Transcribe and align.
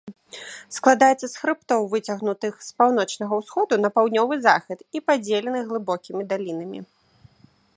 Складаецца 0.75 1.27
з 1.33 1.41
хрыбтоў, 1.41 1.81
выцягнутых 1.91 2.53
з 2.67 2.81
паўночнага 2.81 3.33
ўсходу 3.41 3.73
на 3.83 3.89
паўднёвы 3.97 4.35
захад 4.47 4.79
і 4.99 5.03
падзеленых 5.11 5.63
глыбокімі 5.73 6.21
далінамі. 6.33 6.79